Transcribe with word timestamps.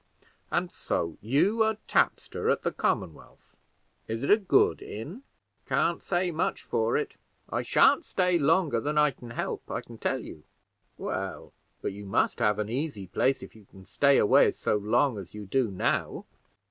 "And 0.49 0.71
so 0.71 1.19
you 1.21 1.61
are 1.61 1.77
tapster 1.87 2.49
at 2.51 2.63
the 2.63 2.71
Commonwealth. 2.71 3.55
Is 4.07 4.23
it 4.23 4.31
a 4.31 4.35
good 4.37 4.81
inn?" 4.81 5.21
"Can't 5.67 6.01
say 6.01 6.31
much 6.31 6.63
for 6.63 6.97
it. 6.97 7.17
I 7.51 7.61
shan't 7.61 8.03
stay 8.03 8.39
longer 8.39 8.79
than 8.79 8.97
I 8.97 9.11
can 9.11 9.29
help, 9.29 9.69
I 9.69 9.81
can 9.81 9.99
tell 9.99 10.21
you." 10.23 10.41
"Well, 10.97 11.53
but 11.83 11.93
you 11.93 12.07
must 12.07 12.39
have 12.39 12.57
an 12.57 12.67
easy 12.67 13.05
place, 13.05 13.43
if 13.43 13.55
you 13.55 13.65
can 13.65 13.85
stay 13.85 14.17
away 14.17 14.47
as 14.47 14.65
long 14.65 15.19
as 15.19 15.35
you 15.35 15.45
do 15.45 15.69
now." 15.69 16.25